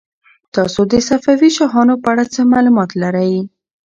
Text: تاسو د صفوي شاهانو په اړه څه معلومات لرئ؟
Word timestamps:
تاسو 0.55 0.81
د 0.91 0.93
صفوي 1.07 1.49
شاهانو 1.57 1.95
په 2.03 2.07
اړه 2.13 2.25
څه 2.33 2.41
معلومات 2.53 2.89
لرئ؟ 3.01 3.33